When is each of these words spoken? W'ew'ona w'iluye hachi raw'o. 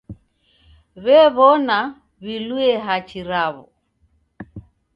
W'ew'ona 1.03 1.79
w'iluye 2.23 2.73
hachi 2.85 3.19
raw'o. 3.29 3.63